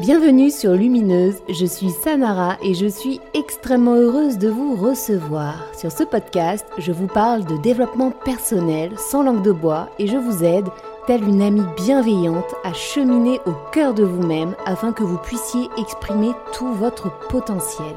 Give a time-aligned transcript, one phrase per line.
[0.00, 5.66] Bienvenue sur Lumineuse, je suis Samara et je suis extrêmement heureuse de vous recevoir.
[5.76, 10.16] Sur ce podcast, je vous parle de développement personnel sans langue de bois et je
[10.16, 10.68] vous aide,
[11.08, 16.30] telle une amie bienveillante, à cheminer au cœur de vous-même afin que vous puissiez exprimer
[16.52, 17.96] tout votre potentiel.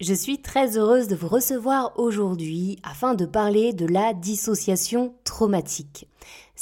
[0.00, 6.06] Je suis très heureuse de vous recevoir aujourd'hui afin de parler de la dissociation traumatique.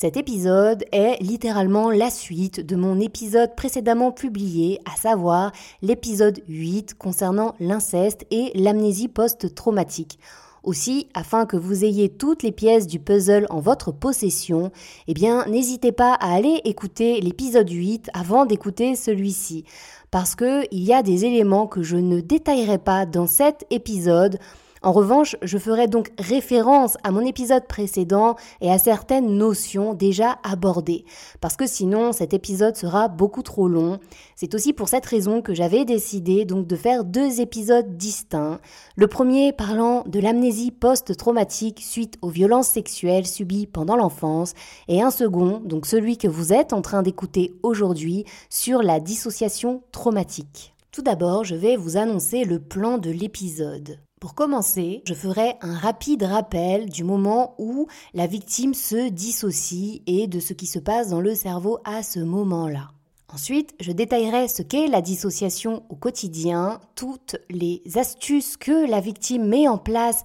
[0.00, 5.50] Cet épisode est littéralement la suite de mon épisode précédemment publié, à savoir
[5.82, 10.20] l'épisode 8 concernant l'inceste et l'amnésie post-traumatique.
[10.62, 14.70] Aussi, afin que vous ayez toutes les pièces du puzzle en votre possession,
[15.08, 19.64] eh bien, n'hésitez pas à aller écouter l'épisode 8 avant d'écouter celui-ci
[20.12, 24.38] parce qu'il y a des éléments que je ne détaillerai pas dans cet épisode
[24.82, 30.38] en revanche, je ferai donc référence à mon épisode précédent et à certaines notions déjà
[30.42, 31.04] abordées,
[31.40, 33.98] parce que sinon cet épisode sera beaucoup trop long.
[34.36, 38.60] C'est aussi pour cette raison que j'avais décidé donc de faire deux épisodes distincts.
[38.96, 44.54] Le premier parlant de l'amnésie post-traumatique suite aux violences sexuelles subies pendant l'enfance,
[44.88, 49.82] et un second, donc celui que vous êtes en train d'écouter aujourd'hui, sur la dissociation
[49.92, 50.74] traumatique.
[50.92, 53.98] Tout d'abord, je vais vous annoncer le plan de l'épisode.
[54.20, 60.26] Pour commencer, je ferai un rapide rappel du moment où la victime se dissocie et
[60.26, 62.90] de ce qui se passe dans le cerveau à ce moment-là.
[63.32, 69.46] Ensuite, je détaillerai ce qu'est la dissociation au quotidien, toutes les astuces que la victime
[69.46, 70.24] met en place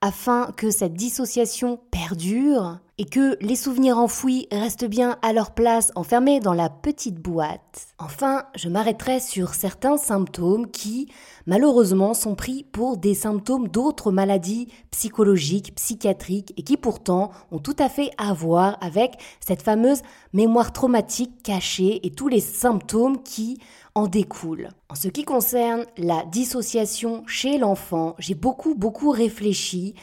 [0.00, 5.90] afin que cette dissociation perdure et que les souvenirs enfouis restent bien à leur place
[5.96, 7.88] enfermés dans la petite boîte.
[7.98, 11.08] Enfin, je m'arrêterai sur certains symptômes qui,
[11.46, 17.76] malheureusement, sont pris pour des symptômes d'autres maladies psychologiques, psychiatriques et qui pourtant ont tout
[17.78, 23.58] à fait à voir avec cette fameuse mémoire traumatique cachée et tous les symptômes qui
[23.94, 24.70] en découle.
[24.88, 29.94] En ce qui concerne la dissociation chez l'enfant, j'ai beaucoup beaucoup réfléchi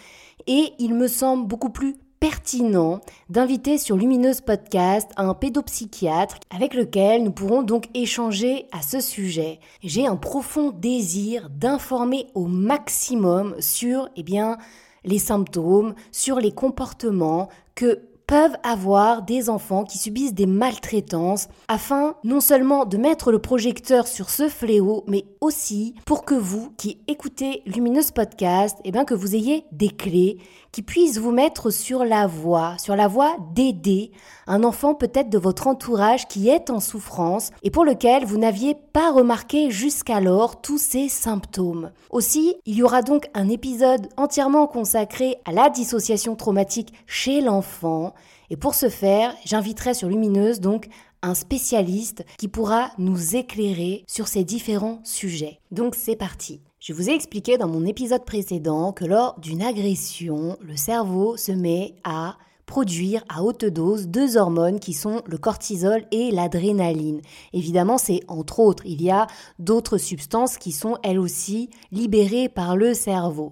[0.47, 7.23] et il me semble beaucoup plus pertinent d'inviter sur Lumineuse Podcast un pédopsychiatre avec lequel
[7.23, 9.59] nous pourrons donc échanger à ce sujet.
[9.81, 14.59] J'ai un profond désir d'informer au maximum sur eh bien
[15.03, 22.15] les symptômes, sur les comportements que peuvent avoir des enfants qui subissent des maltraitances afin
[22.23, 27.01] non seulement de mettre le projecteur sur ce fléau, mais aussi pour que vous qui
[27.09, 30.37] écoutez Lumineuse Podcast, eh bien que vous ayez des clés
[30.71, 34.11] qui puissent vous mettre sur la voie, sur la voie d'aider
[34.47, 38.75] un enfant peut-être de votre entourage qui est en souffrance et pour lequel vous n'aviez
[38.75, 41.91] pas remarqué jusqu'alors tous ces symptômes.
[42.09, 48.13] Aussi, il y aura donc un épisode entièrement consacré à la dissociation traumatique chez l'enfant
[48.51, 50.89] et pour ce faire, j'inviterai sur Lumineuse donc
[51.21, 55.61] un spécialiste qui pourra nous éclairer sur ces différents sujets.
[55.71, 56.59] Donc c'est parti.
[56.81, 61.53] Je vous ai expliqué dans mon épisode précédent que lors d'une agression, le cerveau se
[61.53, 62.35] met à
[62.71, 67.19] produire à haute dose deux hormones qui sont le cortisol et l'adrénaline.
[67.51, 69.27] Évidemment, c'est entre autres, il y a
[69.59, 73.51] d'autres substances qui sont elles aussi libérées par le cerveau.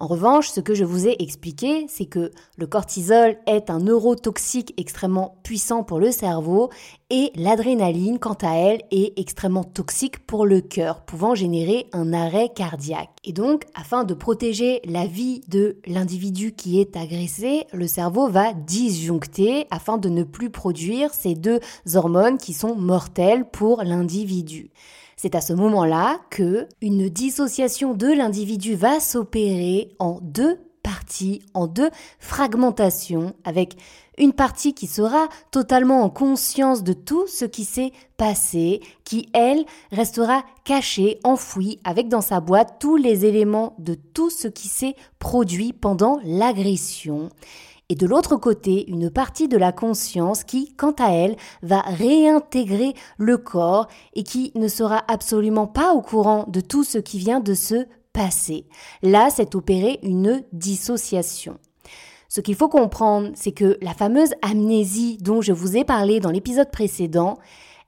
[0.00, 4.74] En revanche, ce que je vous ai expliqué, c'est que le cortisol est un neurotoxique
[4.76, 6.68] extrêmement puissant pour le cerveau
[7.10, 12.50] et l'adrénaline, quant à elle, est extrêmement toxique pour le cœur, pouvant générer un arrêt
[12.54, 13.10] cardiaque.
[13.24, 18.52] Et donc, afin de protéger la vie de l'individu qui est agressé, le cerveau va
[18.52, 21.60] disjoncter afin de ne plus produire ces deux
[21.94, 24.70] hormones qui sont mortelles pour l'individu.
[25.16, 31.66] C'est à ce moment-là que une dissociation de l'individu va s'opérer en deux parties, en
[31.66, 33.76] deux fragmentations, avec
[34.18, 39.64] une partie qui sera totalement en conscience de tout ce qui s'est passé, qui, elle,
[39.92, 44.96] restera cachée, enfouie, avec dans sa boîte tous les éléments de tout ce qui s'est
[45.18, 47.30] produit pendant l'agression
[47.88, 52.94] et de l'autre côté une partie de la conscience qui, quant à elle, va réintégrer
[53.16, 57.40] le corps et qui ne sera absolument pas au courant de tout ce qui vient
[57.40, 58.66] de se passer.
[59.02, 61.58] Là, c'est opéré une dissociation.
[62.28, 66.30] Ce qu'il faut comprendre, c'est que la fameuse amnésie dont je vous ai parlé dans
[66.30, 67.38] l'épisode précédent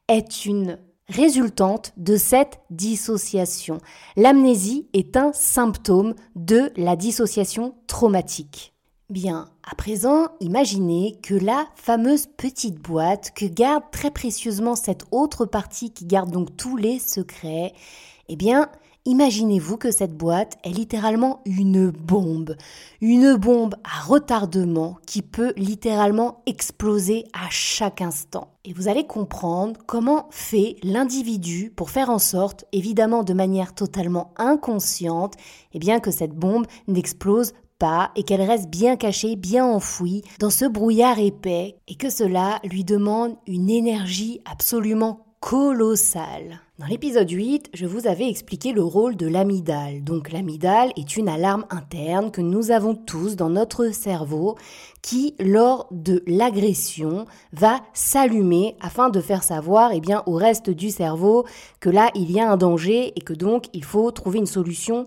[0.08, 0.78] est une
[1.08, 3.78] résultante de cette dissociation.
[4.16, 8.72] L'amnésie est un symptôme de la dissociation traumatique.
[9.10, 15.46] Bien, à présent, imaginez que la fameuse petite boîte que garde très précieusement cette autre
[15.46, 17.74] partie qui garde donc tous les secrets,
[18.28, 18.70] eh bien,
[19.04, 22.56] imaginez-vous que cette boîte est littéralement une bombe.
[23.00, 28.48] Une bombe à retardement qui peut littéralement exploser à chaque instant.
[28.64, 34.32] Et vous allez comprendre comment fait l'individu pour faire en sorte, évidemment de manière totalement
[34.36, 35.34] inconsciente,
[35.72, 40.50] eh bien que cette bombe n'explose pas et qu'elle reste bien cachée, bien enfouie dans
[40.50, 46.60] ce brouillard épais et que cela lui demande une énergie absolument colossale.
[46.80, 50.02] Dans l'épisode 8, je vous avais expliqué le rôle de l'amygdale.
[50.02, 54.56] Donc l'amygdale est une alarme interne que nous avons tous dans notre cerveau
[55.02, 60.88] qui, lors de l'agression, va s'allumer afin de faire savoir eh bien, au reste du
[60.88, 61.44] cerveau
[61.80, 65.06] que là, il y a un danger et que donc il faut trouver une solution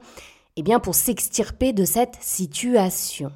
[0.57, 3.31] eh bien, pour s'extirper de cette situation.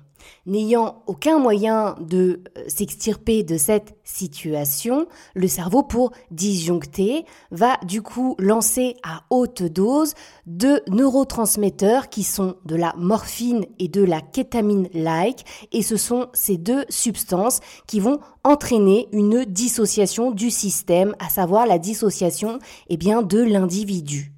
[0.45, 8.01] N'ayant aucun moyen de euh, s'extirper de cette situation, le cerveau, pour disjoncter, va du
[8.01, 10.13] coup lancer à haute dose
[10.45, 16.57] deux neurotransmetteurs qui sont de la morphine et de la kétamine-like, et ce sont ces
[16.57, 22.59] deux substances qui vont entraîner une dissociation du système, à savoir la dissociation
[22.89, 24.31] eh bien, de l'individu.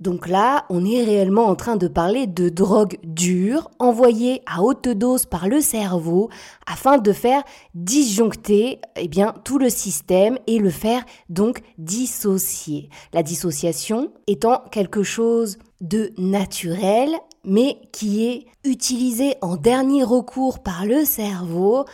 [0.00, 4.88] Donc là, on est réellement en train de parler de drogue dure envoyée à haute
[4.88, 6.30] dose par le cerveau
[6.66, 7.42] afin de faire
[7.74, 12.88] disjoncter eh bien, tout le système et le faire donc dissocier.
[13.12, 17.10] La dissociation étant quelque chose de naturel
[17.44, 21.84] mais qui est utilisé en dernier recours par le cerveau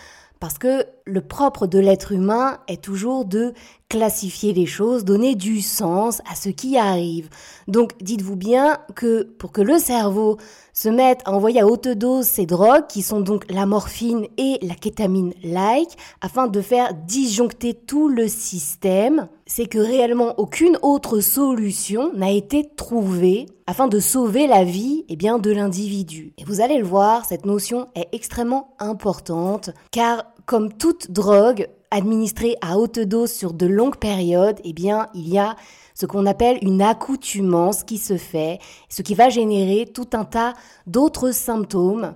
[0.41, 3.55] parce que le propre de l'être humain est toujours de
[3.89, 7.29] classifier les choses, donner du sens à ce qui arrive.
[7.69, 10.37] Donc dites-vous bien que pour que le cerveau
[10.73, 14.59] se mette à envoyer à haute dose ces drogues, qui sont donc la morphine et
[14.63, 22.13] la kétamine-like, afin de faire disjoncter tout le système, c'est que réellement aucune autre solution
[22.15, 26.33] n'a été trouvée afin de sauver la vie eh bien, de l'individu.
[26.39, 32.57] Et vous allez le voir, cette notion est extrêmement importante, car comme toute drogue administrée
[32.63, 35.57] à haute dose sur de longues périodes, eh bien, il y a
[35.95, 38.59] ce qu'on appelle une accoutumance qui se fait,
[38.89, 40.55] ce qui va générer tout un tas
[40.87, 42.15] d'autres symptômes,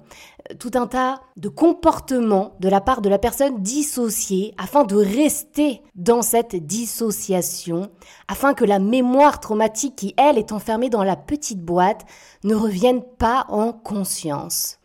[0.58, 5.82] tout un tas de comportements de la part de la personne dissociée afin de rester
[5.94, 7.90] dans cette dissociation,
[8.28, 12.04] afin que la mémoire traumatique qui, elle, est enfermée dans la petite boîte
[12.44, 14.78] ne revienne pas en conscience.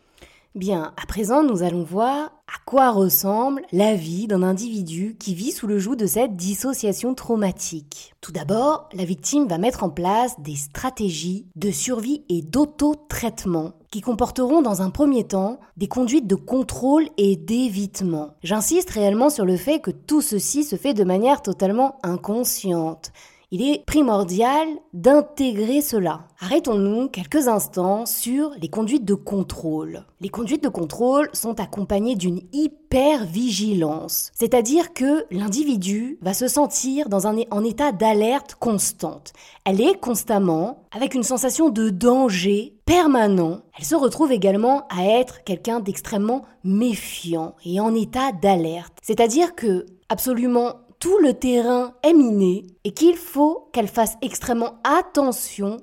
[0.54, 5.52] Bien, à présent, nous allons voir à quoi ressemble la vie d'un individu qui vit
[5.52, 8.14] sous le joug de cette dissociation traumatique?
[8.22, 14.00] Tout d'abord, la victime va mettre en place des stratégies de survie et d'auto-traitement qui
[14.00, 18.30] comporteront dans un premier temps des conduites de contrôle et d'évitement.
[18.42, 23.12] J'insiste réellement sur le fait que tout ceci se fait de manière totalement inconsciente.
[23.52, 26.26] Il est primordial d'intégrer cela.
[26.40, 30.04] Arrêtons-nous quelques instants sur les conduites de contrôle.
[30.20, 37.28] Les conduites de contrôle sont accompagnées d'une hyper-vigilance, c'est-à-dire que l'individu va se sentir dans
[37.28, 39.32] un, en état d'alerte constante.
[39.64, 43.60] Elle est constamment avec une sensation de danger permanent.
[43.78, 48.98] Elle se retrouve également à être quelqu'un d'extrêmement méfiant et en état d'alerte.
[49.02, 55.78] C'est-à-dire que absolument tout le terrain est miné et qu'il faut qu'elle fasse extrêmement attention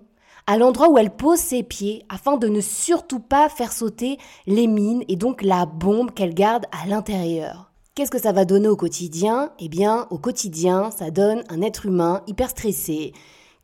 [0.47, 4.67] à l'endroit où elle pose ses pieds afin de ne surtout pas faire sauter les
[4.67, 7.71] mines et donc la bombe qu'elle garde à l'intérieur.
[7.95, 9.51] Qu'est-ce que ça va donner au quotidien?
[9.59, 13.13] Eh bien, au quotidien, ça donne un être humain hyper stressé,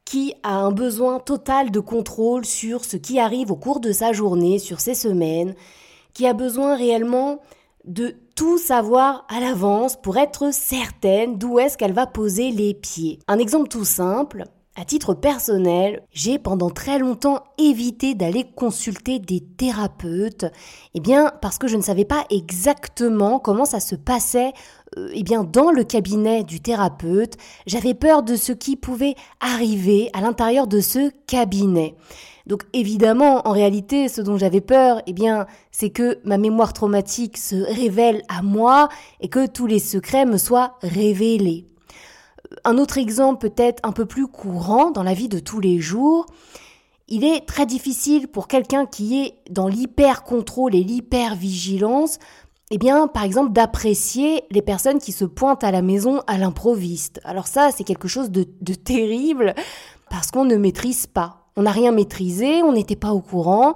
[0.05, 4.13] qui a un besoin total de contrôle sur ce qui arrive au cours de sa
[4.13, 5.55] journée, sur ses semaines,
[6.13, 7.39] qui a besoin réellement
[7.85, 13.19] de tout savoir à l'avance pour être certaine d'où est-ce qu'elle va poser les pieds.
[13.27, 14.45] Un exemple tout simple,
[14.79, 20.45] à titre personnel, j'ai pendant très longtemps évité d'aller consulter des thérapeutes,
[20.93, 24.53] eh bien parce que je ne savais pas exactement comment ça se passait
[25.13, 30.21] eh bien dans le cabinet du thérapeute, j'avais peur de ce qui pouvait arriver à
[30.21, 31.95] l'intérieur de ce cabinet.
[32.45, 37.37] Donc évidemment, en réalité, ce dont j'avais peur, eh bien, c'est que ma mémoire traumatique
[37.37, 38.89] se révèle à moi
[39.21, 41.67] et que tous les secrets me soient révélés.
[42.65, 46.25] Un autre exemple peut-être un peu plus courant dans la vie de tous les jours,
[47.07, 52.19] il est très difficile pour quelqu'un qui est dans l'hyper-contrôle et l'hyper-vigilance,
[52.71, 57.19] eh bien, par exemple, d'apprécier les personnes qui se pointent à la maison à l'improviste.
[57.23, 59.55] Alors ça, c'est quelque chose de, terrible
[60.09, 63.75] parce qu'on ne maîtrise pas on n'a rien maîtrisé, on n'était pas au courant.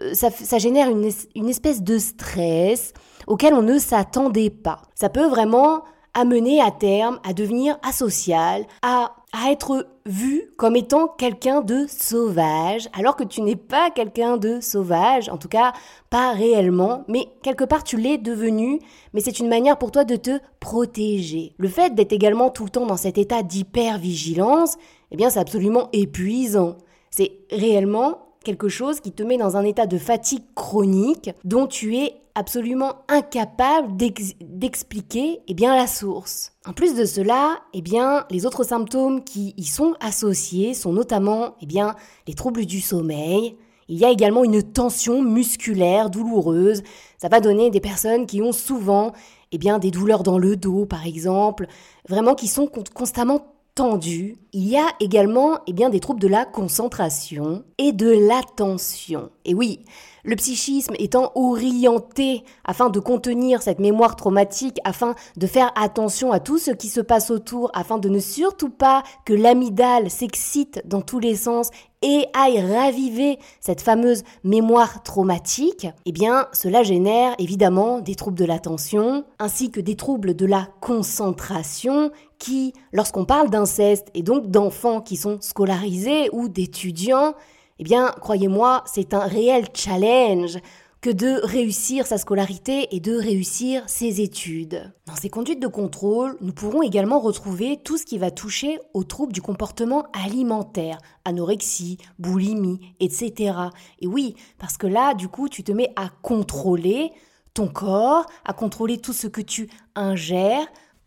[0.00, 2.92] Euh, ça, génère une, une espèce de stress
[3.26, 4.82] auquel on ne s'attendait pas.
[4.94, 5.82] Ça peut vraiment
[6.14, 12.88] amené à terme à devenir asocial, à, à être vu comme étant quelqu'un de sauvage,
[12.96, 15.72] alors que tu n'es pas quelqu'un de sauvage, en tout cas
[16.08, 18.78] pas réellement, mais quelque part tu l'es devenu,
[19.12, 21.54] mais c'est une manière pour toi de te protéger.
[21.58, 24.76] Le fait d'être également tout le temps dans cet état d'hypervigilance,
[25.10, 26.76] eh bien c'est absolument épuisant.
[27.10, 31.96] C'est réellement quelque chose qui te met dans un état de fatigue chronique dont tu
[31.96, 36.52] es absolument incapable d'expliquer eh bien la source.
[36.66, 41.54] En plus de cela, eh bien les autres symptômes qui y sont associés sont notamment
[41.60, 41.94] eh bien
[42.26, 43.56] les troubles du sommeil.
[43.88, 46.82] Il y a également une tension musculaire douloureuse.
[47.18, 49.12] Ça va donner des personnes qui ont souvent
[49.52, 51.66] eh bien des douleurs dans le dos par exemple,
[52.08, 54.36] vraiment qui sont constamment tendu.
[54.52, 59.30] Il y a également eh bien, des troubles de la concentration et de l'attention.
[59.44, 59.84] Et oui,
[60.22, 66.40] le psychisme étant orienté afin de contenir cette mémoire traumatique, afin de faire attention à
[66.40, 71.02] tout ce qui se passe autour, afin de ne surtout pas que l'amygdale s'excite dans
[71.02, 78.00] tous les sens et aille raviver cette fameuse mémoire traumatique, eh bien, cela génère évidemment
[78.00, 82.12] des troubles de l'attention, ainsi que des troubles de la concentration,
[82.44, 87.32] qui, lorsqu'on parle d'inceste et donc d'enfants qui sont scolarisés ou d'étudiants,
[87.78, 90.58] eh bien, croyez-moi, c'est un réel challenge
[91.00, 94.92] que de réussir sa scolarité et de réussir ses études.
[95.06, 99.04] Dans ces conduites de contrôle, nous pourrons également retrouver tout ce qui va toucher aux
[99.04, 103.56] troubles du comportement alimentaire, anorexie, boulimie, etc.
[104.00, 107.10] Et oui, parce que là, du coup, tu te mets à contrôler
[107.54, 110.66] ton corps, à contrôler tout ce que tu ingères,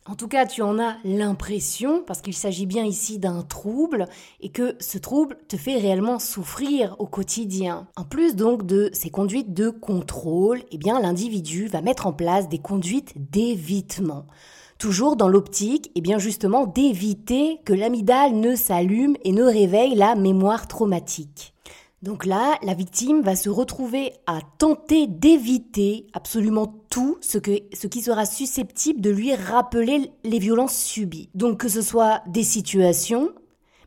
[0.09, 4.05] en tout cas, tu en as l'impression, parce qu'il s'agit bien ici d'un trouble,
[4.39, 7.87] et que ce trouble te fait réellement souffrir au quotidien.
[7.97, 12.47] En plus donc de ces conduites de contrôle, eh bien l'individu va mettre en place
[12.47, 14.25] des conduites d'évitement.
[14.77, 20.15] Toujours dans l'optique, eh bien justement, d'éviter que l'amygdale ne s'allume et ne réveille la
[20.15, 21.53] mémoire traumatique.
[22.03, 28.25] Donc là, la victime va se retrouver à tenter d'éviter absolument tout ce, qui sera
[28.25, 31.29] susceptible de lui rappeler les violences subies.
[31.33, 33.31] Donc que ce soit des situations,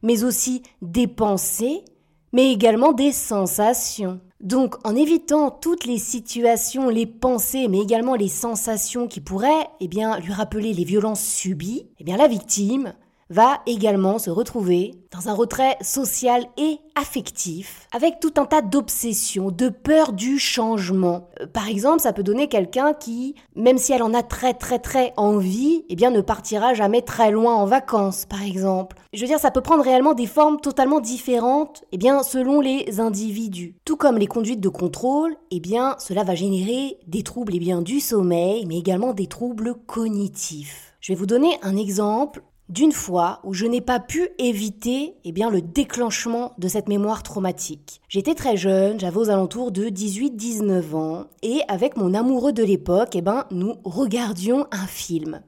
[0.03, 1.85] mais aussi des pensées,
[2.33, 4.21] mais également des sensations.
[4.41, 9.87] Donc en évitant toutes les situations, les pensées, mais également les sensations qui pourraient eh
[9.87, 12.93] bien, lui rappeler les violences subies, eh bien, la victime
[13.31, 19.51] va également se retrouver dans un retrait social et affectif, avec tout un tas d'obsessions,
[19.51, 21.29] de peur du changement.
[21.41, 24.79] Euh, par exemple, ça peut donner quelqu'un qui, même si elle en a très très
[24.79, 28.97] très envie, eh bien ne partira jamais très loin en vacances, par exemple.
[29.13, 33.01] Je veux dire, ça peut prendre réellement des formes totalement différentes, eh bien selon les
[33.01, 33.75] individus.
[33.85, 37.83] Tout comme les conduites de contrôle, eh bien cela va générer des troubles eh bien
[37.83, 40.95] du sommeil, mais également des troubles cognitifs.
[41.01, 45.33] Je vais vous donner un exemple d'une fois où je n'ai pas pu éviter eh
[45.33, 48.01] bien, le déclenchement de cette mémoire traumatique.
[48.09, 53.17] J'étais très jeune, j'avais aux alentours de 18-19 ans, et avec mon amoureux de l'époque,
[53.17, 55.43] eh ben, nous regardions un film.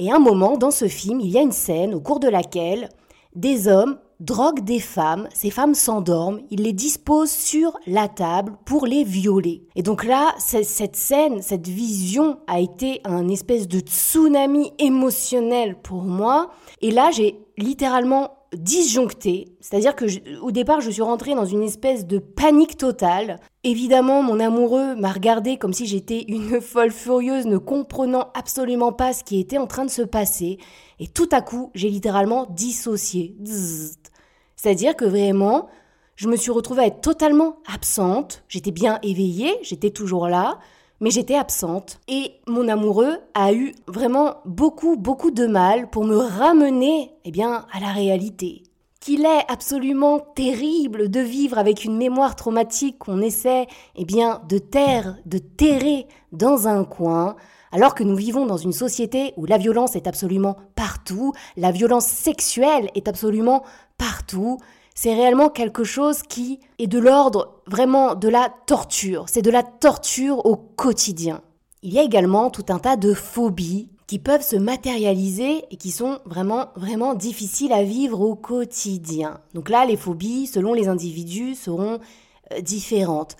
[0.00, 2.88] Et un moment, dans ce film, il y a une scène au cours de laquelle
[3.36, 8.86] des hommes drogue des femmes, ces femmes s'endorment, il les dispose sur la table pour
[8.86, 9.66] les violer.
[9.76, 16.02] Et donc là, cette scène, cette vision a été un espèce de tsunami émotionnel pour
[16.02, 16.50] moi.
[16.82, 20.06] Et là, j'ai littéralement disjoncté, c'est-à-dire que
[20.40, 23.38] au départ, je suis rentrée dans une espèce de panique totale.
[23.62, 29.12] Évidemment, mon amoureux m'a regardé comme si j'étais une folle furieuse, ne comprenant absolument pas
[29.12, 30.58] ce qui était en train de se passer.
[30.98, 33.36] Et tout à coup, j'ai littéralement dissocié.
[34.60, 35.68] C'est-à-dire que vraiment,
[36.16, 38.42] je me suis retrouvée à être totalement absente.
[38.46, 40.58] J'étais bien éveillée, j'étais toujours là,
[41.00, 41.98] mais j'étais absente.
[42.08, 47.64] Et mon amoureux a eu vraiment beaucoup, beaucoup de mal pour me ramener, eh bien,
[47.72, 48.64] à la réalité.
[49.00, 54.58] Qu'il est absolument terrible de vivre avec une mémoire traumatique qu'on essaie, eh bien, de
[54.58, 57.36] taire, de terrer dans un coin,
[57.72, 62.06] alors que nous vivons dans une société où la violence est absolument partout, la violence
[62.06, 63.62] sexuelle est absolument
[64.00, 64.58] partout,
[64.94, 69.26] c'est réellement quelque chose qui est de l'ordre vraiment de la torture.
[69.28, 71.42] C'est de la torture au quotidien.
[71.82, 75.90] Il y a également tout un tas de phobies qui peuvent se matérialiser et qui
[75.90, 79.40] sont vraiment, vraiment difficiles à vivre au quotidien.
[79.54, 81.98] Donc là, les phobies, selon les individus, seront
[82.52, 83.36] euh, différentes.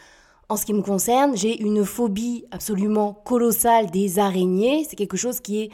[0.50, 4.87] En ce qui me concerne, j'ai une phobie absolument colossale des araignées.
[4.88, 5.71] C'est quelque chose qui est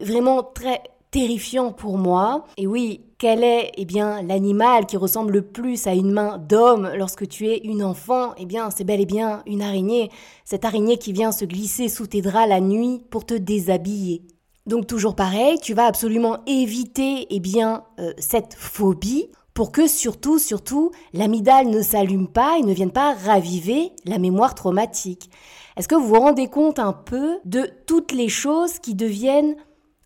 [0.00, 2.44] vraiment très terrifiant pour moi.
[2.56, 6.90] Et oui, quel est eh bien l'animal qui ressemble le plus à une main d'homme
[6.94, 8.34] lorsque tu es une enfant?
[8.36, 10.10] Eh bien, c'est bel et bien une araignée.
[10.44, 14.24] Cette araignée qui vient se glisser sous tes draps la nuit pour te déshabiller.
[14.66, 20.38] Donc toujours pareil, tu vas absolument éviter eh bien euh, cette phobie pour que surtout,
[20.38, 25.30] surtout, l'amygdale ne s'allume pas et ne vienne pas raviver la mémoire traumatique.
[25.78, 29.56] Est-ce que vous vous rendez compte un peu de toutes les choses qui deviennent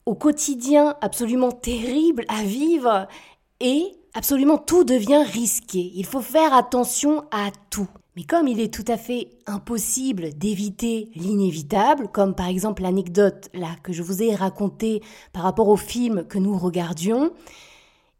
[0.08, 3.06] au quotidien absolument terribles à vivre
[3.60, 5.92] et absolument tout devient risqué.
[5.94, 7.90] Il faut faire attention à tout.
[8.16, 13.68] Mais comme il est tout à fait impossible d'éviter l'inévitable, comme par exemple l'anecdote là
[13.82, 15.02] que je vous ai racontée
[15.34, 17.30] par rapport au film que nous regardions,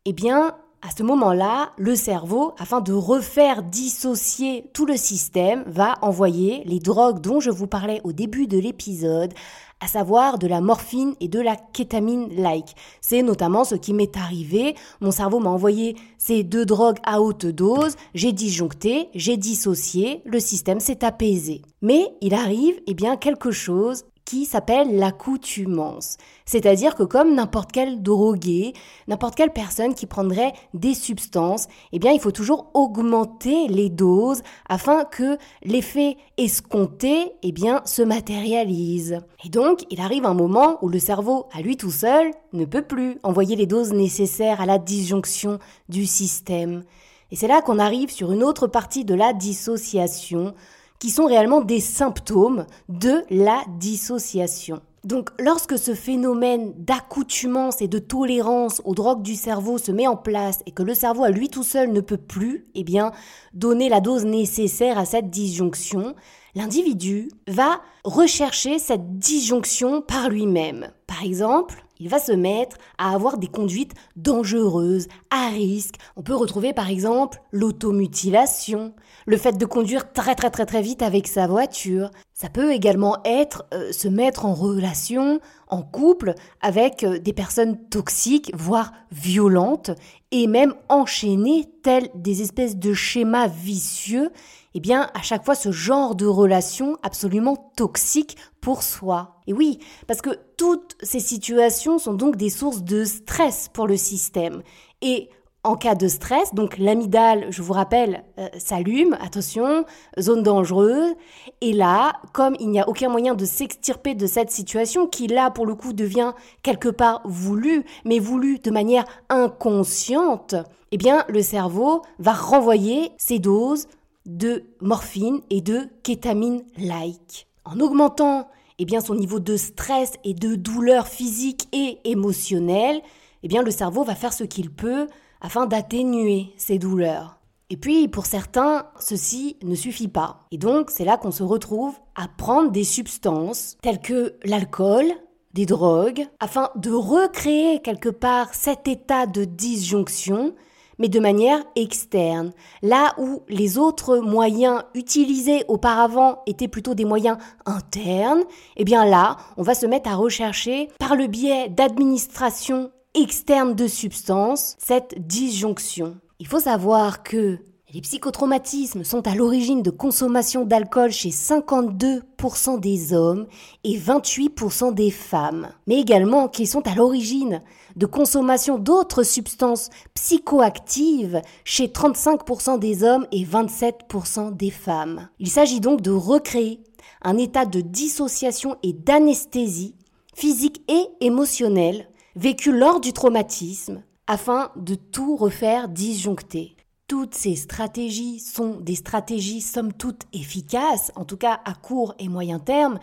[0.04, 5.96] eh bien, à ce moment-là, le cerveau, afin de refaire dissocier tout le système, va
[6.02, 9.32] envoyer les drogues dont je vous parlais au début de l'épisode,
[9.80, 12.74] à savoir de la morphine et de la kétamine-like.
[13.00, 14.74] C'est notamment ce qui m'est arrivé.
[15.00, 20.40] Mon cerveau m'a envoyé ces deux drogues à haute dose, j'ai disjoncté, j'ai dissocié, le
[20.40, 21.62] système s'est apaisé.
[21.80, 26.18] Mais il arrive, eh bien, quelque chose qui s'appelle l'accoutumance.
[26.44, 28.74] C'est-à-dire que comme n'importe quel drogué,
[29.06, 34.42] n'importe quelle personne qui prendrait des substances, eh bien il faut toujours augmenter les doses
[34.68, 37.54] afin que l'effet escompté eh
[37.86, 39.20] se matérialise.
[39.46, 42.82] Et donc, il arrive un moment où le cerveau à lui tout seul ne peut
[42.82, 45.58] plus envoyer les doses nécessaires à la disjonction
[45.88, 46.84] du système.
[47.30, 50.54] Et c'est là qu'on arrive sur une autre partie de la dissociation
[50.98, 54.80] qui sont réellement des symptômes de la dissociation.
[55.04, 60.16] Donc lorsque ce phénomène d'accoutumance et de tolérance aux drogues du cerveau se met en
[60.16, 63.12] place et que le cerveau à lui tout seul ne peut plus, eh bien,
[63.54, 66.14] donner la dose nécessaire à cette disjonction,
[66.54, 70.90] l'individu va rechercher cette disjonction par lui-même.
[71.06, 75.94] Par exemple, il va se mettre à avoir des conduites dangereuses, à risque.
[76.16, 78.92] On peut retrouver par exemple l'automutilation,
[79.28, 82.10] le fait de conduire très très très très vite avec sa voiture.
[82.32, 87.76] Ça peut également être euh, se mettre en relation, en couple avec euh, des personnes
[87.90, 89.90] toxiques, voire violentes,
[90.30, 94.30] et même enchaîner tels des espèces de schémas vicieux
[94.74, 99.40] eh bien, à chaque fois, ce genre de relation absolument toxique pour soi.
[99.46, 103.96] Et oui, parce que toutes ces situations sont donc des sources de stress pour le
[103.96, 104.62] système.
[105.00, 105.30] Et
[105.68, 109.84] en cas de stress, donc l'amygdale, je vous rappelle, euh, s'allume, attention,
[110.18, 111.14] zone dangereuse.
[111.60, 115.50] Et là, comme il n'y a aucun moyen de s'extirper de cette situation, qui là,
[115.50, 120.54] pour le coup, devient quelque part voulu, mais voulu de manière inconsciente,
[120.90, 123.88] eh bien, le cerveau va renvoyer ces doses
[124.24, 127.46] de morphine et de kétamine-like.
[127.66, 133.02] En augmentant eh bien, son niveau de stress et de douleur physique et émotionnelle,
[133.42, 135.08] eh bien, le cerveau va faire ce qu'il peut
[135.40, 137.38] afin d'atténuer ces douleurs.
[137.70, 140.46] Et puis, pour certains, ceci ne suffit pas.
[140.50, 145.04] Et donc, c'est là qu'on se retrouve à prendre des substances telles que l'alcool,
[145.52, 150.54] des drogues, afin de recréer quelque part cet état de disjonction
[150.98, 152.52] mais de manière externe.
[152.82, 158.42] Là où les autres moyens utilisés auparavant étaient plutôt des moyens internes,
[158.76, 162.90] eh bien là, on va se mettre à rechercher par le biais d'administration
[163.22, 166.16] externe de substances cette disjonction.
[166.38, 167.58] Il faut savoir que
[167.94, 173.46] les psychotraumatismes sont à l'origine de consommation d'alcool chez 52% des hommes
[173.82, 177.62] et 28% des femmes, mais également qu'ils sont à l'origine
[177.96, 185.28] de consommation d'autres substances psychoactives chez 35% des hommes et 27% des femmes.
[185.38, 186.80] Il s'agit donc de recréer
[187.22, 189.94] un état de dissociation et d'anesthésie
[190.34, 192.06] physique et émotionnelle
[192.38, 196.76] vécu lors du traumatisme afin de tout refaire disjoncter.
[197.08, 202.28] Toutes ces stratégies sont des stratégies somme toute efficaces, en tout cas à court et
[202.28, 203.00] moyen terme,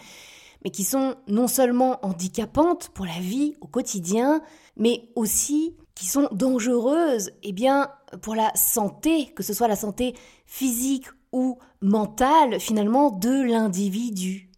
[0.63, 4.41] mais qui sont non seulement handicapantes pour la vie au quotidien,
[4.77, 7.89] mais aussi qui sont dangereuses eh bien,
[8.21, 14.49] pour la santé, que ce soit la santé physique ou mentale finalement de l'individu.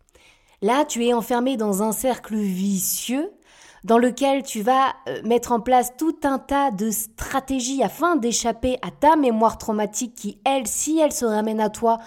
[0.61, 3.31] Là, tu es enfermé dans un cercle vicieux
[3.87, 8.77] dans lequel tu vas euh, mettre en place tout un tas de stratégies afin d'échapper
[8.81, 11.99] à ta mémoire traumatique qui, elle, si elle se ramène à toi,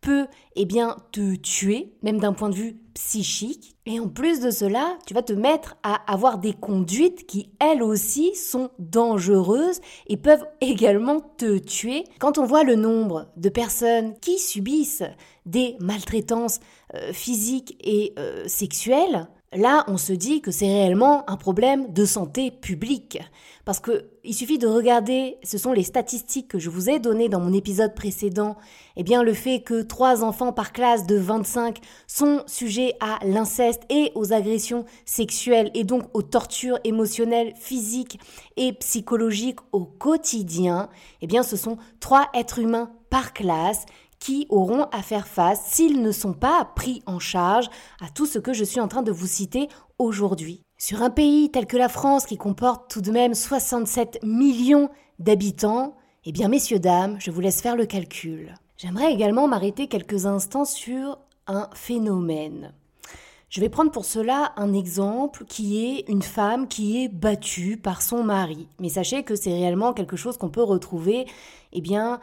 [0.00, 3.76] peut eh bien te tuer, même d'un point de vue psychique.
[3.86, 7.84] Et en plus de cela, tu vas te mettre à avoir des conduites qui, elles
[7.84, 12.02] aussi, sont dangereuses et peuvent également te tuer.
[12.18, 15.04] Quand on voit le nombre de personnes qui subissent
[15.46, 16.58] des maltraitances
[16.94, 22.04] euh, physiques et euh, sexuelles, là, on se dit que c'est réellement un problème de
[22.04, 23.18] santé publique.
[23.64, 27.28] Parce que il suffit de regarder, ce sont les statistiques que je vous ai données
[27.28, 28.56] dans mon épisode précédent,
[28.96, 33.82] eh bien le fait que 3 enfants par classe de 25 sont sujets à l'inceste
[33.88, 38.18] et aux agressions sexuelles et donc aux tortures émotionnelles, physiques
[38.56, 40.88] et psychologiques au quotidien,
[41.22, 43.86] eh bien ce sont 3 êtres humains par classe
[44.18, 47.68] qui auront à faire face s'ils ne sont pas pris en charge
[48.00, 50.62] à tout ce que je suis en train de vous citer aujourd'hui.
[50.78, 55.96] Sur un pays tel que la France qui comporte tout de même 67 millions d'habitants,
[56.24, 58.54] eh bien messieurs, dames, je vous laisse faire le calcul.
[58.76, 62.72] J'aimerais également m'arrêter quelques instants sur un phénomène.
[63.50, 68.02] Je vais prendre pour cela un exemple qui est une femme qui est battue par
[68.02, 68.68] son mari.
[68.78, 71.26] Mais sachez que c'est réellement quelque chose qu'on peut retrouver,
[71.72, 72.20] eh bien,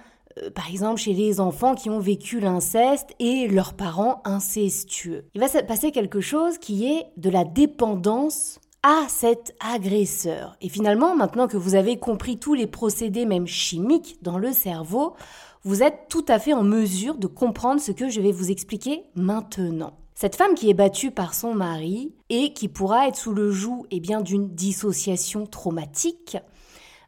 [0.54, 5.26] par exemple chez les enfants qui ont vécu l'inceste et leurs parents incestueux.
[5.34, 10.56] Il va se passer quelque chose qui est de la dépendance à cet agresseur.
[10.62, 15.16] Et finalement, maintenant que vous avez compris tous les procédés, même chimiques, dans le cerveau,
[15.64, 19.04] vous êtes tout à fait en mesure de comprendre ce que je vais vous expliquer
[19.16, 19.94] maintenant.
[20.14, 23.88] Cette femme qui est battue par son mari et qui pourra être sous le joug
[23.90, 26.38] eh d'une dissociation traumatique,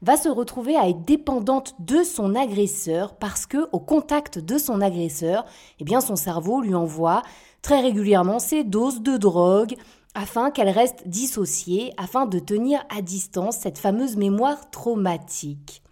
[0.02, 4.82] va se retrouver à être dépendante de son agresseur parce que au contact de son
[4.82, 5.46] agresseur,
[5.80, 7.22] eh son cerveau lui envoie
[7.62, 9.76] très régulièrement ses doses de drogue
[10.14, 15.84] afin qu'elle reste dissociée, afin de tenir à distance cette fameuse mémoire traumatique.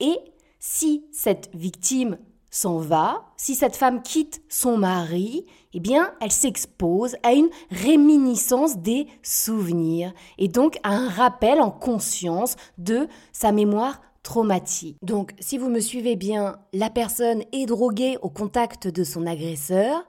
[0.00, 0.16] Et
[0.58, 2.18] si cette victime
[2.50, 8.78] s'en va, si cette femme quitte son mari, eh bien, elle s'expose à une réminiscence
[8.78, 14.96] des souvenirs et donc à un rappel en conscience de sa mémoire traumatique.
[15.02, 20.04] Donc, si vous me suivez bien, la personne est droguée au contact de son agresseur,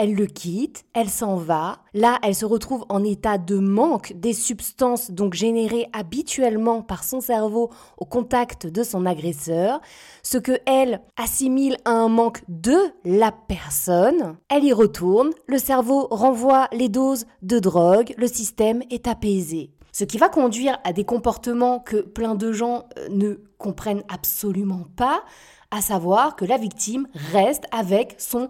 [0.00, 1.80] elle le quitte, elle s'en va.
[1.92, 7.20] Là, elle se retrouve en état de manque des substances donc générées habituellement par son
[7.20, 9.82] cerveau au contact de son agresseur,
[10.22, 14.38] ce que elle assimile à un manque de la personne.
[14.48, 19.70] Elle y retourne, le cerveau renvoie les doses de drogue, le système est apaisé.
[19.92, 24.86] Ce qui va conduire à des comportements que plein de gens euh, ne comprennent absolument
[24.96, 25.22] pas,
[25.70, 28.48] à savoir que la victime reste avec son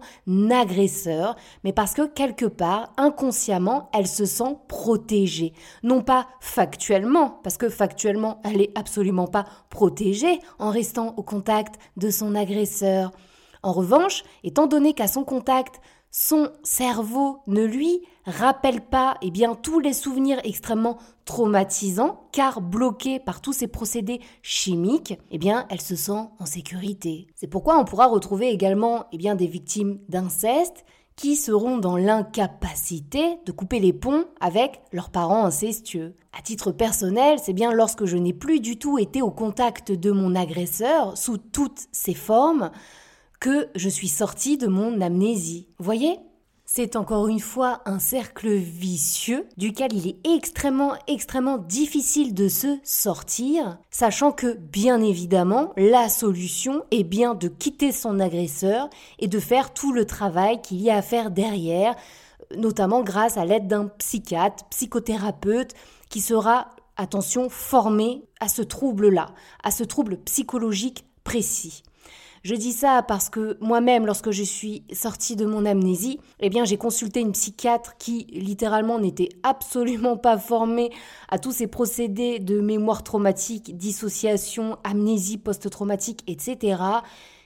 [0.51, 5.53] agresseur, mais parce que quelque part, inconsciemment, elle se sent protégée.
[5.83, 11.79] Non pas factuellement, parce que factuellement, elle est absolument pas protégée en restant au contact
[11.97, 13.11] de son agresseur.
[13.63, 15.79] En revanche, étant donné qu'à son contact,
[16.11, 23.19] son cerveau ne lui rappelle pas eh bien, tous les souvenirs extrêmement traumatisants, car bloqué
[23.19, 27.27] par tous ces procédés chimiques, eh bien, elle se sent en sécurité.
[27.35, 33.37] C'est pourquoi on pourra retrouver également eh bien, des victimes d'inceste qui seront dans l'incapacité
[33.45, 36.15] de couper les ponts avec leurs parents incestueux.
[36.37, 40.11] À titre personnel, c'est bien lorsque je n'ai plus du tout été au contact de
[40.11, 42.71] mon agresseur sous toutes ses formes
[43.41, 45.67] que je suis sortie de mon amnésie.
[45.79, 46.17] Voyez
[46.73, 52.77] c'est encore une fois un cercle vicieux duquel il est extrêmement, extrêmement difficile de se
[52.81, 59.39] sortir, sachant que, bien évidemment, la solution est bien de quitter son agresseur et de
[59.41, 61.93] faire tout le travail qu'il y a à faire derrière,
[62.55, 65.73] notamment grâce à l'aide d'un psychiatre, psychothérapeute,
[66.09, 71.83] qui sera, attention, formé à ce trouble-là, à ce trouble psychologique précis.
[72.43, 76.77] Je dis ça parce que moi-même, lorsque je suis sortie de mon amnésie, eh j'ai
[76.77, 80.89] consulté une psychiatre qui, littéralement, n'était absolument pas formée
[81.29, 86.81] à tous ces procédés de mémoire traumatique, dissociation, amnésie post-traumatique, etc.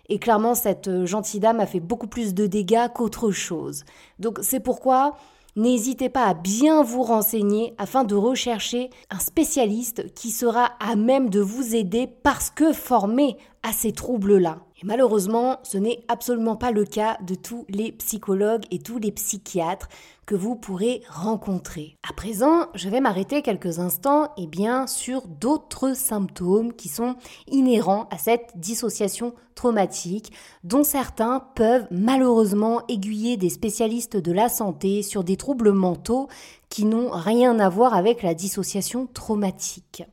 [0.07, 3.83] Et clairement, cette gentille dame a fait beaucoup plus de dégâts qu'autre chose.
[4.19, 5.17] Donc, c'est pourquoi
[5.57, 11.29] N'hésitez pas à bien vous renseigner afin de rechercher un spécialiste qui sera à même
[11.29, 13.37] de vous aider parce que formé
[13.71, 14.59] ces troubles-là.
[14.81, 19.11] Et malheureusement, ce n'est absolument pas le cas de tous les psychologues et tous les
[19.11, 19.87] psychiatres
[20.25, 21.95] que vous pourrez rencontrer.
[22.07, 27.15] À présent, je vais m'arrêter quelques instants et bien sur d'autres symptômes qui sont
[27.47, 35.01] inhérents à cette dissociation traumatique, dont certains peuvent malheureusement aiguiller des spécialistes de la santé
[35.03, 36.27] sur des troubles mentaux
[36.69, 40.03] qui n'ont rien à voir avec la dissociation traumatique.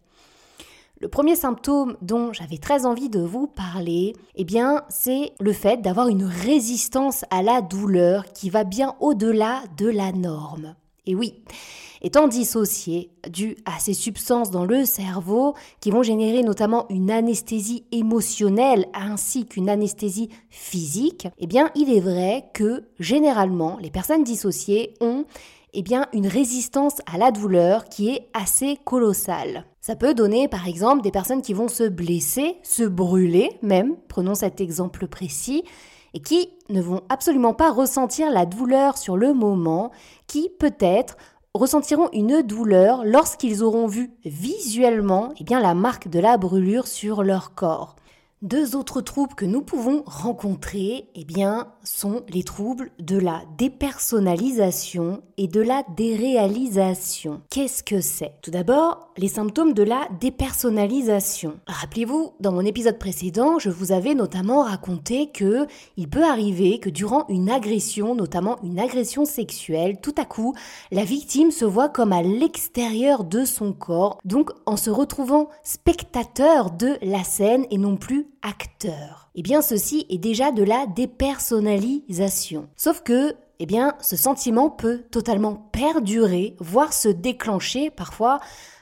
[1.03, 4.47] Le premier symptôme dont j'avais très envie de vous parler, eh
[4.89, 10.13] c'est le fait d'avoir une résistance à la douleur qui va bien au-delà de la
[10.13, 10.77] norme.
[11.05, 11.43] Et oui,
[12.03, 17.85] étant dissocié dû à ces substances dans le cerveau qui vont générer notamment une anesthésie
[17.91, 24.95] émotionnelle ainsi qu'une anesthésie physique, eh bien, il est vrai que généralement, les personnes dissociées
[25.01, 25.25] ont
[25.75, 29.65] eh bien, une résistance à la douleur qui est assez colossale.
[29.81, 34.35] Ça peut donner par exemple des personnes qui vont se blesser, se brûler même, prenons
[34.35, 35.65] cet exemple précis,
[36.15, 39.91] et qui ne vont absolument pas ressentir la douleur sur le moment,
[40.27, 41.17] qui peut-être
[41.55, 47.23] ressentiront une douleur lorsqu'ils auront vu visuellement eh bien, la marque de la brûlure sur
[47.23, 47.97] leur corps.
[48.43, 55.23] Deux autres troubles que nous pouvons rencontrer, eh bien, sont les troubles de la dépersonnalisation
[55.37, 57.43] et de la déréalisation.
[57.51, 58.35] Qu'est-ce que c'est?
[58.43, 61.61] Tout d'abord, les symptômes de la dépersonnalisation.
[61.69, 66.91] Rappelez-vous, dans mon épisode précédent, je vous avais notamment raconté que il peut arriver que
[66.91, 70.53] durant une agression, notamment une agression sexuelle, tout à coup,
[70.91, 76.73] la victime se voit comme à l'extérieur de son corps, donc en se retrouvant spectateur
[76.73, 79.31] de la scène et non plus acteur.
[79.35, 82.69] Eh bien, ceci est déjà de la dépersonnalisation.
[82.77, 88.41] Sauf que, eh bien, ce sentiment peut totalement perdurer, voire se déclencher parfois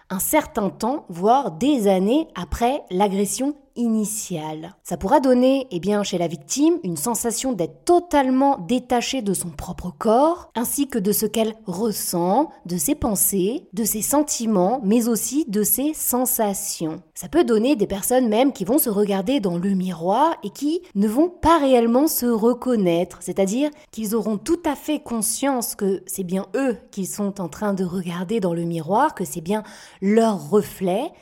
[0.09, 4.77] un certain temps, voire des années après l'agression initiale.
[4.83, 9.51] Ça pourra donner, eh bien, chez la victime, une sensation d'être totalement détachée de son
[9.51, 15.09] propre corps, ainsi que de ce qu'elle ressent, de ses pensées, de ses sentiments, mais
[15.09, 17.03] aussi de ses sensations.
[17.15, 20.83] Ça peut donner des personnes même qui vont se regarder dans le miroir et qui
[20.95, 26.25] ne vont pas réellement se reconnaître, c'est-à-dire qu'ils auront tout à fait conscience que c'est
[26.25, 29.63] bien eux qu'ils sont en train de regarder dans le miroir, que c'est bien
[30.01, 31.13] leur reflet,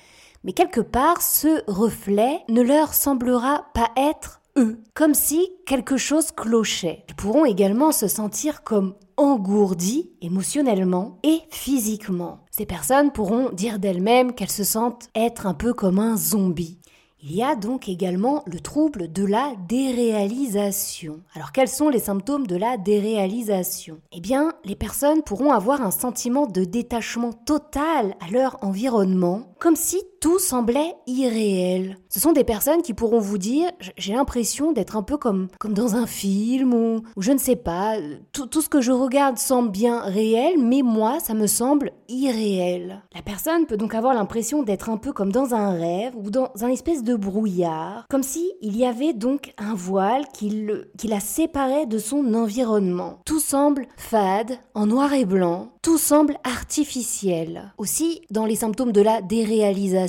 [0.48, 6.30] mais quelque part, ce reflet ne leur semblera pas être eux, comme si quelque chose
[6.32, 7.04] clochait.
[7.10, 12.46] Ils pourront également se sentir comme engourdis émotionnellement et physiquement.
[12.50, 16.78] Ces personnes pourront dire d'elles-mêmes qu'elles se sentent être un peu comme un zombie.
[17.20, 21.20] Il y a donc également le trouble de la déréalisation.
[21.34, 23.98] Alors quels sont les symptômes de la déréalisation?
[24.12, 29.74] Eh bien, les personnes pourront avoir un sentiment de détachement total à leur environnement, comme
[29.74, 31.96] si tout semblait irréel.
[32.08, 35.74] Ce sont des personnes qui pourront vous dire j'ai l'impression d'être un peu comme, comme
[35.74, 37.96] dans un film ou, je ne sais pas,
[38.32, 43.02] tout, tout ce que je regarde semble bien réel, mais moi ça me semble irréel.
[43.14, 46.50] La personne peut donc avoir l'impression d'être un peu comme dans un rêve ou dans
[46.60, 51.08] un espèce de brouillard, comme si il y avait donc un voile qui, le, qui
[51.08, 53.20] la séparait de son environnement.
[53.24, 57.72] Tout semble fade, en noir et blanc, tout semble artificiel.
[57.78, 60.07] Aussi, dans les symptômes de la déréalisation,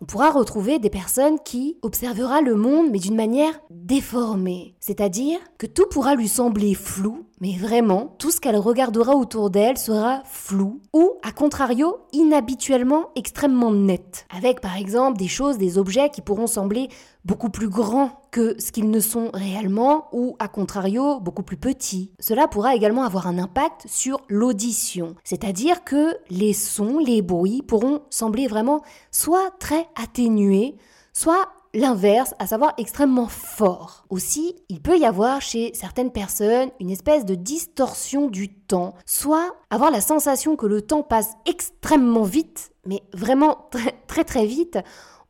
[0.00, 4.74] on pourra retrouver des personnes qui observera le monde mais d'une manière déformée.
[4.84, 9.78] C'est-à-dire que tout pourra lui sembler flou, mais vraiment, tout ce qu'elle regardera autour d'elle
[9.78, 14.26] sera flou ou, à contrario, inhabituellement extrêmement net.
[14.36, 16.88] Avec par exemple des choses, des objets qui pourront sembler
[17.24, 22.10] beaucoup plus grands que ce qu'ils ne sont réellement ou à contrario beaucoup plus petits.
[22.18, 28.00] Cela pourra également avoir un impact sur l'audition, c'est-à-dire que les sons, les bruits pourront
[28.10, 30.74] sembler vraiment soit très atténués,
[31.12, 34.04] soit l'inverse, à savoir extrêmement fort.
[34.10, 39.54] Aussi, il peut y avoir chez certaines personnes une espèce de distorsion du temps, soit
[39.70, 44.78] avoir la sensation que le temps passe extrêmement vite, mais vraiment très très, très vite,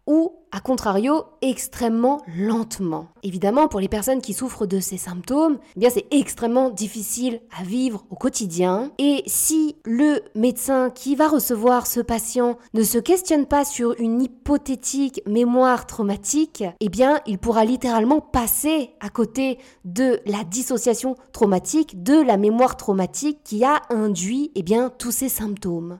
[0.07, 3.09] ou, à contrario, extrêmement lentement.
[3.23, 7.63] Évidemment, pour les personnes qui souffrent de ces symptômes, eh bien c'est extrêmement difficile à
[7.63, 8.91] vivre au quotidien.
[8.99, 14.23] Et si le médecin qui va recevoir ce patient ne se questionne pas sur une
[14.23, 22.03] hypothétique mémoire traumatique, eh bien, il pourra littéralement passer à côté de la dissociation traumatique,
[22.03, 25.99] de la mémoire traumatique qui a induit, eh bien, tous ces symptômes.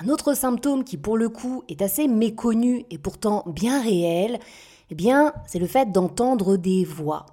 [0.00, 4.38] Un autre symptôme qui pour le coup est assez méconnu et pourtant bien réel,
[4.90, 7.26] eh bien, c'est le fait d'entendre des voix.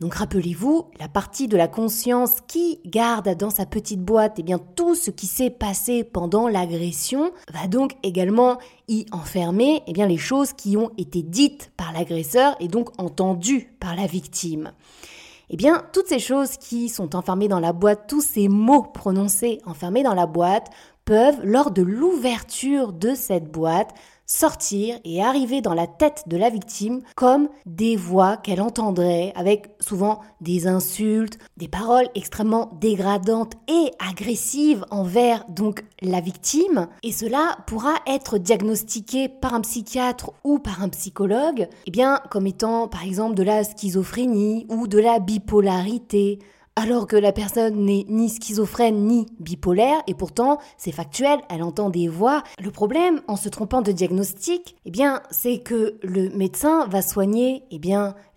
[0.00, 4.58] Donc rappelez-vous, la partie de la conscience qui garde dans sa petite boîte eh bien,
[4.58, 8.56] tout ce qui s'est passé pendant l'agression va donc également
[8.88, 13.74] y enfermer eh bien, les choses qui ont été dites par l'agresseur et donc entendues
[13.78, 14.72] par la victime.
[15.52, 19.58] Eh bien, toutes ces choses qui sont enfermées dans la boîte, tous ces mots prononcés
[19.66, 20.70] enfermés dans la boîte,
[21.10, 23.94] peuvent, lors de l'ouverture de cette boîte,
[24.26, 29.72] sortir et arriver dans la tête de la victime comme des voix qu'elle entendrait avec
[29.80, 36.86] souvent des insultes, des paroles extrêmement dégradantes et agressives envers donc la victime.
[37.02, 42.46] Et cela pourra être diagnostiqué par un psychiatre ou par un psychologue eh bien comme
[42.46, 46.38] étant par exemple de la schizophrénie ou de la bipolarité
[46.76, 51.90] alors que la personne n'est ni schizophrène ni bipolaire, et pourtant c'est factuel, elle entend
[51.90, 52.42] des voix.
[52.62, 57.64] Le problème, en se trompant de diagnostic, eh bien, c'est que le médecin va soigner,
[57.70, 57.80] eh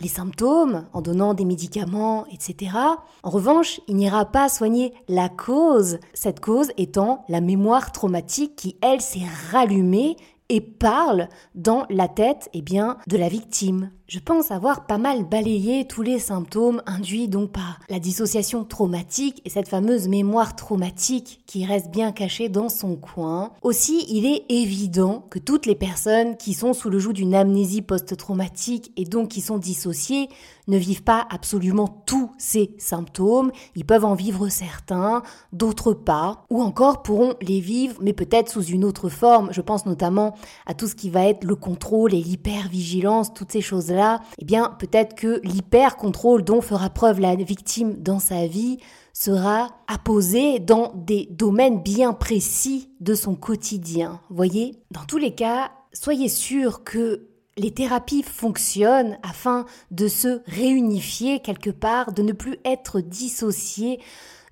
[0.02, 2.76] les symptômes en donnant des médicaments, etc.
[3.22, 8.78] En revanche, il n'ira pas soigner la cause, cette cause étant la mémoire traumatique qui,
[8.82, 10.18] elle, s'est rallumée
[10.50, 13.92] et parle dans la tête eh bien, de la victime.
[14.14, 19.42] Je pense avoir pas mal balayé tous les symptômes induits donc par la dissociation traumatique
[19.44, 23.54] et cette fameuse mémoire traumatique qui reste bien cachée dans son coin.
[23.64, 27.82] Aussi, il est évident que toutes les personnes qui sont sous le joug d'une amnésie
[27.82, 30.30] post-traumatique et donc qui sont dissociées
[30.68, 33.52] ne vivent pas absolument tous ces symptômes.
[33.76, 38.64] Ils peuvent en vivre certains, d'autres pas, ou encore pourront les vivre, mais peut-être sous
[38.64, 39.52] une autre forme.
[39.52, 40.36] Je pense notamment
[40.68, 44.03] à tout ce qui va être le contrôle et l'hypervigilance, toutes ces choses-là
[44.40, 48.80] eh bien peut-être que l'hyper-contrôle dont fera preuve la victime dans sa vie
[49.14, 54.20] sera apposé dans des domaines bien précis de son quotidien.
[54.30, 61.40] Voyez Dans tous les cas, soyez sûr que les thérapies fonctionnent afin de se réunifier
[61.40, 64.00] quelque part, de ne plus être dissociés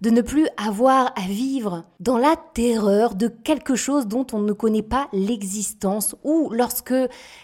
[0.02, 4.52] de ne plus avoir à vivre dans la terreur de quelque chose dont on ne
[4.54, 6.94] connaît pas l'existence ou lorsque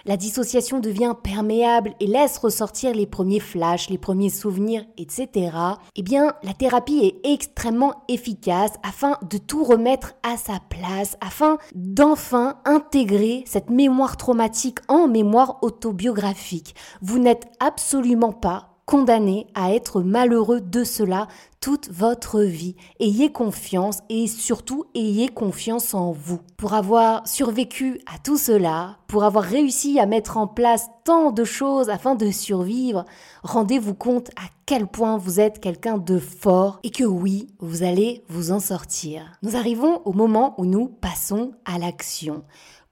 [0.05, 5.51] la dissociation devient perméable et laisse ressortir les premiers flashs, les premiers souvenirs, etc.
[5.95, 11.57] Eh bien, la thérapie est extrêmement efficace afin de tout remettre à sa place, afin
[11.75, 16.75] d'enfin intégrer cette mémoire traumatique en mémoire autobiographique.
[17.01, 21.27] Vous n'êtes absolument pas condamné à être malheureux de cela
[21.59, 22.77] toute votre vie.
[23.01, 26.39] Ayez confiance et surtout ayez confiance en vous.
[26.55, 31.43] Pour avoir survécu à tout cela, pour avoir réussi à mettre en place tant de
[31.43, 33.03] choses afin de survivre,
[33.43, 38.23] rendez-vous compte à quel point vous êtes quelqu'un de fort et que oui, vous allez
[38.29, 39.33] vous en sortir.
[39.43, 42.43] Nous arrivons au moment où nous passons à l'action.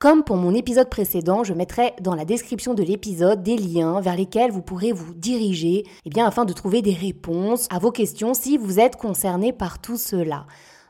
[0.05, 4.15] Comme pour mon épisode précédent, je mettrai dans la description de l'épisode des liens vers
[4.15, 8.35] lesquels vous pourrez vous diriger eh bien, afin de trouver des réponses à vos questions
[8.35, 10.45] si vous êtes concerné par tout cela.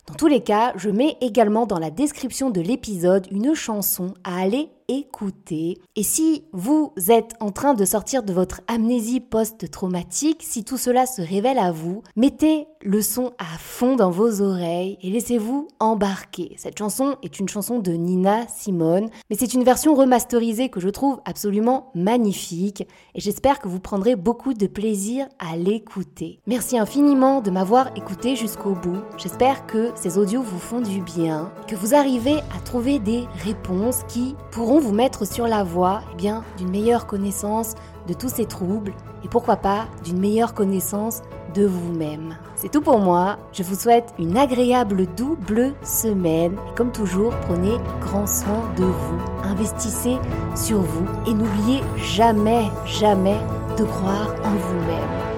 [0.06, 4.38] Dans tous les cas, je mets également dans la description de l'épisode une chanson à
[4.42, 5.80] aller écouter.
[5.96, 11.06] Et si vous êtes en train de sortir de votre amnésie post-traumatique, si tout cela
[11.06, 16.54] se révèle à vous, mettez le son à fond dans vos oreilles et laissez-vous embarquer.
[16.58, 20.90] Cette chanson est une chanson de Nina Simone, mais c'est une version remasterisée que je
[20.90, 22.82] trouve absolument magnifique
[23.16, 26.40] et j'espère que vous prendrez beaucoup de plaisir à l'écouter.
[26.46, 29.02] Merci infiniment de m'avoir écouté jusqu'au bout.
[29.18, 34.04] J'espère que ces audios vous font du bien, que vous arrivez à trouver des réponses
[34.08, 34.36] qui
[34.80, 37.76] vous mettre sur la voie eh d'une meilleure connaissance
[38.08, 41.22] de tous ces troubles et pourquoi pas d'une meilleure connaissance
[41.54, 42.38] de vous-même.
[42.56, 47.78] C'est tout pour moi, je vous souhaite une agréable double semaine et comme toujours, prenez
[48.02, 50.18] grand soin de vous, investissez
[50.56, 53.40] sur vous et n'oubliez jamais, jamais
[53.78, 55.35] de croire en vous-même.